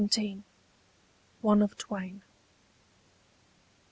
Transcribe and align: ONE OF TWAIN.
ONE 1.43 1.61
OF 1.61 1.77
TWAIN. 1.77 2.23